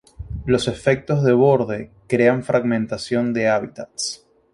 Los 0.47 0.67
efectos 0.67 1.21
de 1.23 1.31
borde 1.31 1.91
crean 2.07 2.41
fragmentación 2.41 3.33
de 3.33 3.49
hábitats. 3.49 4.25